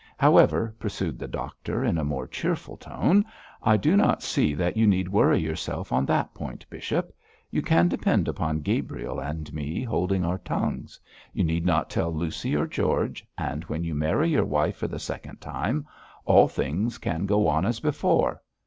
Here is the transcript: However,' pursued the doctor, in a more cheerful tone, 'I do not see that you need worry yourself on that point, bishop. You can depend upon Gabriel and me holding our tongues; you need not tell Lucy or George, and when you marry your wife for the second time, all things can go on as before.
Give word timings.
However,' 0.17 0.73
pursued 0.79 1.19
the 1.19 1.27
doctor, 1.27 1.85
in 1.85 1.99
a 1.99 2.03
more 2.03 2.25
cheerful 2.25 2.75
tone, 2.75 3.23
'I 3.61 3.77
do 3.77 3.95
not 3.95 4.23
see 4.23 4.55
that 4.55 4.75
you 4.75 4.87
need 4.87 5.07
worry 5.07 5.37
yourself 5.39 5.93
on 5.93 6.07
that 6.07 6.33
point, 6.33 6.67
bishop. 6.71 7.15
You 7.51 7.61
can 7.61 7.87
depend 7.87 8.27
upon 8.27 8.61
Gabriel 8.61 9.19
and 9.19 9.53
me 9.53 9.83
holding 9.83 10.25
our 10.25 10.39
tongues; 10.39 10.99
you 11.33 11.43
need 11.43 11.67
not 11.67 11.91
tell 11.91 12.11
Lucy 12.11 12.55
or 12.55 12.65
George, 12.65 13.23
and 13.37 13.63
when 13.65 13.83
you 13.83 13.93
marry 13.93 14.27
your 14.31 14.43
wife 14.43 14.77
for 14.77 14.87
the 14.87 14.97
second 14.97 15.39
time, 15.39 15.85
all 16.25 16.47
things 16.47 16.97
can 16.97 17.27
go 17.27 17.47
on 17.47 17.63
as 17.63 17.79
before. 17.79 18.41